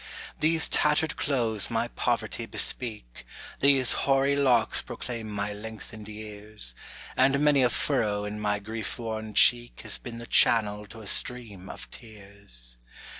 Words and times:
These 0.39 0.67
tattered 0.67 1.15
clothes 1.15 1.69
my 1.69 1.87
poverty 1.89 2.47
bespeak, 2.47 3.23
These 3.59 3.91
hoary 4.09 4.35
locks 4.35 4.81
proclaim 4.81 5.29
my 5.29 5.53
lengthened 5.53 6.07
years; 6.09 6.73
And 7.15 7.39
many 7.39 7.61
a 7.61 7.69
furrow 7.69 8.25
in 8.25 8.39
my 8.39 8.57
grief 8.57 8.97
worn 8.97 9.35
cheek 9.35 9.81
Has 9.81 9.99
been 9.99 10.17
the 10.17 10.25
channel 10.25 10.87
to 10.87 11.01
a 11.01 11.05
stream 11.05 11.69
of 11.69 11.87
tears. 11.91 12.77